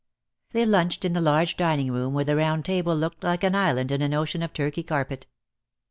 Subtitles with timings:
[0.53, 3.91] They lunched in the large dining room where the round table looked like an island
[3.91, 5.27] in an ocean of Turkey carpet.